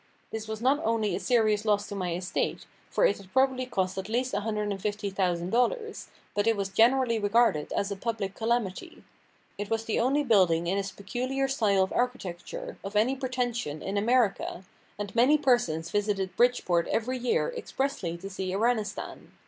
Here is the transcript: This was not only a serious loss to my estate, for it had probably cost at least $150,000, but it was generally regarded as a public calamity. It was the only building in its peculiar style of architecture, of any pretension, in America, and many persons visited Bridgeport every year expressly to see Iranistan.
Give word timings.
This 0.31 0.47
was 0.47 0.61
not 0.63 0.83
only 0.83 1.15
a 1.15 1.19
serious 1.19 1.63
loss 1.63 1.85
to 1.87 1.93
my 1.93 2.15
estate, 2.15 2.65
for 2.89 3.05
it 3.05 3.17
had 3.19 3.31
probably 3.31 3.67
cost 3.67 3.99
at 3.99 4.09
least 4.09 4.33
$150,000, 4.33 6.07
but 6.33 6.47
it 6.47 6.57
was 6.57 6.69
generally 6.69 7.19
regarded 7.19 7.71
as 7.73 7.91
a 7.91 7.95
public 7.95 8.33
calamity. 8.33 9.03
It 9.59 9.69
was 9.69 9.85
the 9.85 9.99
only 9.99 10.23
building 10.23 10.65
in 10.65 10.79
its 10.79 10.89
peculiar 10.89 11.47
style 11.47 11.83
of 11.83 11.93
architecture, 11.93 12.79
of 12.83 12.95
any 12.95 13.15
pretension, 13.15 13.83
in 13.83 13.95
America, 13.95 14.63
and 14.97 15.13
many 15.13 15.37
persons 15.37 15.91
visited 15.91 16.35
Bridgeport 16.35 16.87
every 16.87 17.19
year 17.19 17.53
expressly 17.55 18.17
to 18.17 18.27
see 18.31 18.49
Iranistan. 18.51 19.27